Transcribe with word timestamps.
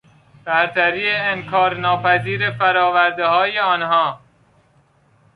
برتری 0.45 1.09
انکارناپذیر 1.11 2.51
فرآوردههای 2.51 3.59
آنها 3.59 4.19